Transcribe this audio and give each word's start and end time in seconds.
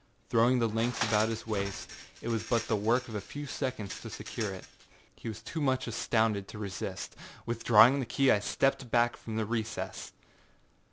Throwing 0.31 0.57
the 0.57 0.67
links 0.67 1.03
about 1.03 1.29
his 1.29 1.45
waist, 1.45 1.91
it 2.23 2.29
was 2.29 2.41
but 2.41 2.67
the 2.67 2.75
work 2.75 3.07
of 3.07 3.13
a 3.13 3.21
few 3.21 3.45
seconds 3.45 4.01
to 4.01 4.09
secure 4.09 4.51
it. 4.51 4.65
He 5.15 5.27
was 5.27 5.43
too 5.43 5.61
much 5.61 5.85
astounded 5.85 6.47
to 6.47 6.57
resist. 6.57 7.15
Withdrawing 7.45 7.99
the 7.99 8.07
key 8.07 8.31
I 8.31 8.39
stepped 8.39 8.89
back 8.89 9.15
from 9.15 9.35
the 9.35 9.45
recess. 9.45 10.11